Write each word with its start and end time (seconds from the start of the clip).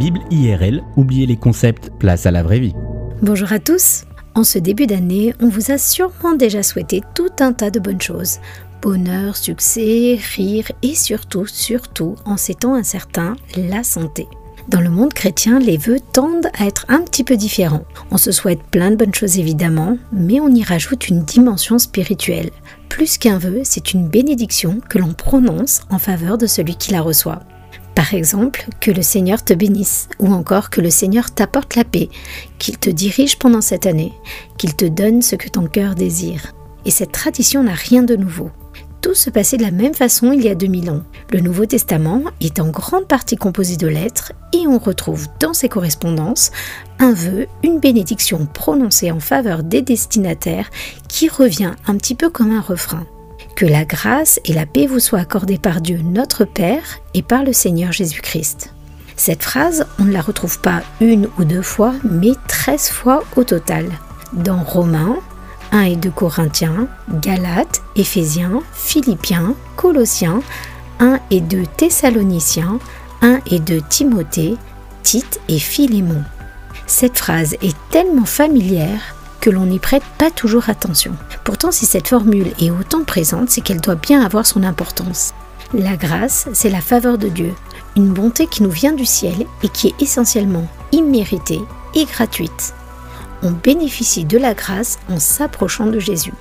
Bible 0.00 0.20
IRL, 0.30 0.82
oubliez 0.96 1.26
les 1.26 1.36
concepts, 1.36 1.90
place 1.98 2.24
à 2.24 2.30
la 2.30 2.42
vraie 2.42 2.58
vie. 2.58 2.72
Bonjour 3.20 3.52
à 3.52 3.58
tous. 3.58 4.04
En 4.34 4.44
ce 4.44 4.58
début 4.58 4.86
d'année, 4.86 5.34
on 5.40 5.50
vous 5.50 5.72
a 5.72 5.76
sûrement 5.76 6.34
déjà 6.38 6.62
souhaité 6.62 7.02
tout 7.14 7.28
un 7.38 7.52
tas 7.52 7.68
de 7.68 7.80
bonnes 7.80 8.00
choses. 8.00 8.38
Bonheur, 8.80 9.36
succès, 9.36 10.18
rire 10.34 10.72
et 10.82 10.94
surtout, 10.94 11.44
surtout, 11.44 12.14
en 12.24 12.38
ces 12.38 12.54
temps 12.54 12.72
incertains, 12.72 13.36
la 13.58 13.82
santé. 13.82 14.26
Dans 14.68 14.80
le 14.80 14.88
monde 14.88 15.12
chrétien, 15.12 15.58
les 15.58 15.76
vœux 15.76 16.00
tendent 16.14 16.48
à 16.58 16.64
être 16.64 16.86
un 16.88 17.02
petit 17.02 17.22
peu 17.22 17.36
différents. 17.36 17.84
On 18.10 18.16
se 18.16 18.32
souhaite 18.32 18.62
plein 18.70 18.90
de 18.90 18.96
bonnes 18.96 19.14
choses 19.14 19.38
évidemment, 19.38 19.98
mais 20.12 20.40
on 20.40 20.48
y 20.48 20.62
rajoute 20.62 21.08
une 21.08 21.24
dimension 21.24 21.78
spirituelle. 21.78 22.52
Plus 22.88 23.18
qu'un 23.18 23.36
vœu, 23.36 23.60
c'est 23.64 23.92
une 23.92 24.08
bénédiction 24.08 24.80
que 24.88 24.96
l'on 24.96 25.12
prononce 25.12 25.82
en 25.90 25.98
faveur 25.98 26.38
de 26.38 26.46
celui 26.46 26.76
qui 26.76 26.90
la 26.90 27.02
reçoit. 27.02 27.40
Par 27.94 28.14
exemple, 28.14 28.66
que 28.80 28.90
le 28.90 29.02
Seigneur 29.02 29.44
te 29.44 29.52
bénisse, 29.52 30.08
ou 30.18 30.32
encore 30.32 30.70
que 30.70 30.80
le 30.80 30.90
Seigneur 30.90 31.30
t'apporte 31.30 31.76
la 31.76 31.84
paix, 31.84 32.08
qu'il 32.58 32.78
te 32.78 32.90
dirige 32.90 33.38
pendant 33.38 33.60
cette 33.60 33.86
année, 33.86 34.12
qu'il 34.58 34.74
te 34.74 34.84
donne 34.84 35.22
ce 35.22 35.36
que 35.36 35.48
ton 35.48 35.66
cœur 35.66 35.94
désire. 35.94 36.54
Et 36.84 36.90
cette 36.90 37.12
tradition 37.12 37.62
n'a 37.62 37.74
rien 37.74 38.02
de 38.02 38.16
nouveau. 38.16 38.50
Tout 39.00 39.14
se 39.14 39.30
passait 39.30 39.56
de 39.56 39.62
la 39.62 39.70
même 39.70 39.94
façon 39.94 40.32
il 40.32 40.42
y 40.42 40.48
a 40.48 40.54
2000 40.54 40.90
ans. 40.90 41.02
Le 41.30 41.40
Nouveau 41.40 41.64
Testament 41.64 42.22
est 42.40 42.60
en 42.60 42.68
grande 42.68 43.08
partie 43.08 43.36
composé 43.36 43.76
de 43.76 43.86
lettres 43.86 44.32
et 44.52 44.66
on 44.66 44.78
retrouve 44.78 45.26
dans 45.40 45.54
ses 45.54 45.70
correspondances 45.70 46.50
un 46.98 47.12
vœu, 47.12 47.46
une 47.64 47.80
bénédiction 47.80 48.46
prononcée 48.46 49.10
en 49.10 49.20
faveur 49.20 49.62
des 49.62 49.80
destinataires 49.80 50.70
qui 51.08 51.28
revient 51.28 51.72
un 51.86 51.96
petit 51.96 52.14
peu 52.14 52.28
comme 52.28 52.50
un 52.50 52.60
refrain. 52.60 53.06
Que 53.60 53.66
la 53.66 53.84
grâce 53.84 54.40
et 54.46 54.54
la 54.54 54.64
paix 54.64 54.86
vous 54.86 55.00
soient 55.00 55.18
accordées 55.18 55.58
par 55.58 55.82
Dieu 55.82 56.00
notre 56.02 56.46
Père 56.46 57.00
et 57.12 57.20
par 57.20 57.44
le 57.44 57.52
Seigneur 57.52 57.92
Jésus-Christ. 57.92 58.72
Cette 59.16 59.42
phrase, 59.42 59.84
on 59.98 60.04
ne 60.04 60.14
la 60.14 60.22
retrouve 60.22 60.60
pas 60.60 60.80
une 61.02 61.28
ou 61.38 61.44
deux 61.44 61.60
fois, 61.60 61.92
mais 62.02 62.32
treize 62.48 62.88
fois 62.88 63.22
au 63.36 63.44
total. 63.44 63.84
Dans 64.32 64.62
Romains, 64.62 65.18
1 65.72 65.82
et 65.82 65.96
2 65.96 66.08
Corinthiens, 66.08 66.88
Galates, 67.20 67.82
Éphésiens, 67.96 68.62
Philippiens, 68.72 69.54
Colossiens, 69.76 70.40
1 70.98 71.20
et 71.30 71.42
2 71.42 71.64
Thessaloniciens, 71.76 72.78
1 73.20 73.40
et 73.50 73.58
2 73.58 73.82
Timothée, 73.90 74.56
Tite 75.02 75.38
et 75.50 75.58
Philémon. 75.58 76.24
Cette 76.86 77.18
phrase 77.18 77.58
est 77.60 77.76
tellement 77.90 78.24
familière 78.24 79.16
que 79.40 79.50
l'on 79.50 79.66
n'y 79.66 79.78
prête 79.78 80.02
pas 80.18 80.30
toujours 80.30 80.68
attention. 80.68 81.12
Pourtant, 81.44 81.72
si 81.72 81.86
cette 81.86 82.08
formule 82.08 82.52
est 82.60 82.70
autant 82.70 83.04
présente, 83.04 83.50
c'est 83.50 83.60
qu'elle 83.60 83.80
doit 83.80 83.94
bien 83.94 84.24
avoir 84.24 84.46
son 84.46 84.62
importance. 84.62 85.34
La 85.72 85.96
grâce, 85.96 86.48
c'est 86.52 86.70
la 86.70 86.80
faveur 86.80 87.18
de 87.18 87.28
Dieu, 87.28 87.54
une 87.96 88.12
bonté 88.12 88.46
qui 88.46 88.62
nous 88.62 88.70
vient 88.70 88.92
du 88.92 89.06
ciel 89.06 89.46
et 89.62 89.68
qui 89.68 89.88
est 89.88 90.02
essentiellement 90.02 90.66
imméritée 90.92 91.60
et 91.94 92.04
gratuite 92.04 92.74
on 93.42 93.52
bénéficie 93.52 94.24
de 94.24 94.38
la 94.38 94.54
grâce 94.54 94.98
en 95.08 95.18
s'approchant 95.18 95.86
de 95.86 95.98
Jésus. 95.98 96.34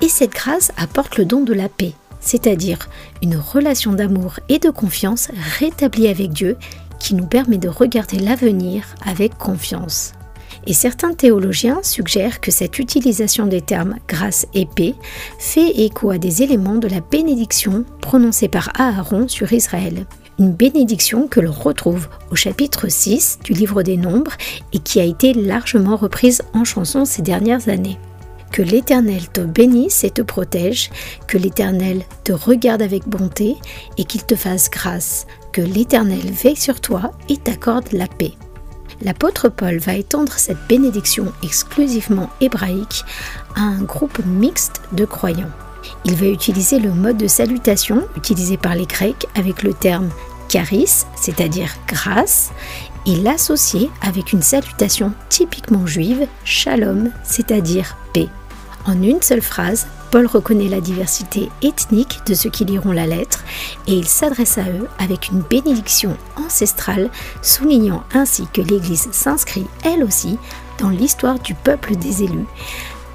Et 0.00 0.08
cette 0.08 0.32
grâce 0.32 0.72
apporte 0.76 1.16
le 1.18 1.24
don 1.24 1.42
de 1.42 1.52
la 1.52 1.68
paix, 1.68 1.92
c'est-à-dire 2.20 2.88
une 3.22 3.36
relation 3.36 3.92
d'amour 3.92 4.38
et 4.48 4.58
de 4.58 4.70
confiance 4.70 5.28
rétablie 5.58 6.08
avec 6.08 6.32
Dieu 6.32 6.56
qui 6.98 7.14
nous 7.14 7.26
permet 7.26 7.58
de 7.58 7.68
regarder 7.68 8.18
l'avenir 8.18 8.84
avec 9.04 9.36
confiance. 9.38 10.12
Et 10.66 10.74
certains 10.74 11.14
théologiens 11.14 11.80
suggèrent 11.82 12.40
que 12.40 12.50
cette 12.50 12.78
utilisation 12.78 13.46
des 13.46 13.62
termes 13.62 13.96
grâce 14.06 14.46
et 14.54 14.66
paix 14.66 14.94
fait 15.38 15.70
écho 15.80 16.10
à 16.10 16.18
des 16.18 16.42
éléments 16.42 16.76
de 16.76 16.88
la 16.88 17.00
bénédiction 17.00 17.84
prononcée 18.00 18.48
par 18.48 18.70
Aaron 18.78 19.26
sur 19.28 19.52
Israël 19.52 20.06
une 20.40 20.52
bénédiction 20.52 21.28
que 21.28 21.38
l'on 21.38 21.52
retrouve 21.52 22.08
au 22.30 22.34
chapitre 22.34 22.88
6 22.88 23.40
du 23.44 23.52
livre 23.52 23.82
des 23.82 23.98
Nombres 23.98 24.32
et 24.72 24.78
qui 24.78 24.98
a 24.98 25.04
été 25.04 25.34
largement 25.34 25.96
reprise 25.96 26.42
en 26.54 26.64
chanson 26.64 27.04
ces 27.04 27.20
dernières 27.20 27.68
années. 27.68 27.98
Que 28.50 28.62
l'Éternel 28.62 29.28
te 29.28 29.42
bénisse 29.42 30.02
et 30.02 30.10
te 30.10 30.22
protège, 30.22 30.90
que 31.28 31.38
l'Éternel 31.38 32.02
te 32.24 32.32
regarde 32.32 32.82
avec 32.82 33.06
bonté 33.06 33.56
et 33.98 34.04
qu'il 34.04 34.24
te 34.24 34.34
fasse 34.34 34.70
grâce, 34.70 35.26
que 35.52 35.60
l'Éternel 35.60 36.32
veille 36.32 36.56
sur 36.56 36.80
toi 36.80 37.12
et 37.28 37.36
t'accorde 37.36 37.92
la 37.92 38.06
paix. 38.06 38.32
L'apôtre 39.02 39.48
Paul 39.48 39.78
va 39.78 39.94
étendre 39.94 40.32
cette 40.32 40.66
bénédiction 40.68 41.32
exclusivement 41.42 42.28
hébraïque 42.40 43.04
à 43.56 43.62
un 43.62 43.82
groupe 43.82 44.20
mixte 44.26 44.82
de 44.92 45.06
croyants. 45.06 45.50
Il 46.04 46.14
va 46.14 46.26
utiliser 46.26 46.78
le 46.78 46.92
mode 46.92 47.16
de 47.16 47.26
salutation 47.26 48.06
utilisé 48.16 48.58
par 48.58 48.74
les 48.74 48.86
Grecs 48.86 49.26
avec 49.34 49.62
le 49.62 49.72
terme 49.72 50.10
charis, 50.48 51.04
c'est-à-dire 51.16 51.74
grâce, 51.86 52.50
et 53.06 53.16
l'associer 53.16 53.90
avec 54.02 54.32
une 54.32 54.42
salutation 54.42 55.12
typiquement 55.30 55.86
juive, 55.86 56.26
shalom, 56.44 57.10
c'est-à-dire 57.24 57.96
paix. 58.12 58.28
En 58.84 59.02
une 59.02 59.22
seule 59.22 59.42
phrase, 59.42 59.86
Paul 60.10 60.26
reconnaît 60.26 60.68
la 60.68 60.80
diversité 60.80 61.48
ethnique 61.62 62.20
de 62.26 62.34
ceux 62.34 62.50
qui 62.50 62.64
liront 62.64 62.92
la 62.92 63.06
lettre 63.06 63.44
et 63.86 63.92
il 63.92 64.08
s'adresse 64.08 64.58
à 64.58 64.68
eux 64.68 64.88
avec 64.98 65.28
une 65.28 65.40
bénédiction 65.40 66.16
ancestrale, 66.36 67.10
soulignant 67.42 68.02
ainsi 68.12 68.46
que 68.52 68.60
l'Église 68.60 69.08
s'inscrit 69.12 69.66
elle 69.84 70.02
aussi 70.02 70.36
dans 70.78 70.90
l'histoire 70.90 71.38
du 71.38 71.54
peuple 71.54 71.94
des 71.94 72.24
élus 72.24 72.46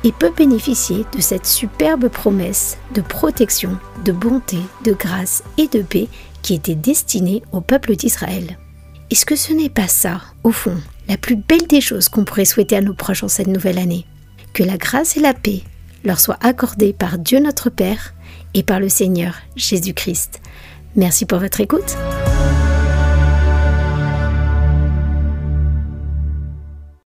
et 0.06 0.12
peut 0.12 0.32
bénéficier 0.36 1.06
de 1.16 1.22
cette 1.22 1.48
superbe 1.48 2.08
promesse 2.08 2.78
de 2.94 3.02
protection, 3.02 3.78
de 4.06 4.12
bonté, 4.12 4.60
de 4.84 4.94
grâce 4.94 5.44
et 5.58 5.68
de 5.68 5.82
paix 5.82 6.08
qui 6.44 6.54
était 6.54 6.76
destinée 6.76 7.42
au 7.52 7.60
peuple 7.60 7.96
d'Israël. 7.96 8.58
Est-ce 9.10 9.26
que 9.26 9.36
ce 9.36 9.52
n'est 9.52 9.70
pas 9.70 9.88
ça, 9.88 10.22
au 10.44 10.52
fond, 10.52 10.78
la 11.08 11.18
plus 11.18 11.36
belle 11.36 11.68
des 11.68 11.82
choses 11.82 12.08
qu'on 12.08 12.24
pourrait 12.24 12.46
souhaiter 12.46 12.78
à 12.78 12.82
nos 12.82 12.94
proches 12.94 13.24
en 13.24 13.28
cette 13.28 13.48
nouvelle 13.48 13.80
année? 13.80 14.06
Que 14.54 14.64
la 14.64 14.78
grâce 14.78 15.18
et 15.18 15.22
la 15.22 15.34
paix 15.34 15.64
leur 16.06 16.20
soient 16.20 16.38
accordées 16.42 16.94
par 16.94 17.18
Dieu 17.18 17.40
notre 17.40 17.70
Père 17.70 18.14
et 18.54 18.64
par 18.64 18.80
le 18.80 18.90
Seigneur 18.90 19.36
Jésus-Christ. 19.56 20.42
Merci 20.96 21.26
pour 21.26 21.40
votre 21.40 21.60
écoute. 21.60 21.98